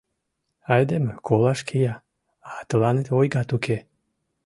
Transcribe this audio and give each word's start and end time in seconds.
Айдеме 0.73 1.13
колаш 1.27 1.59
кия, 1.67 1.93
а 2.49 2.51
тыланет 2.69 3.07
ойгат 3.19 3.49
уке! 3.55 3.77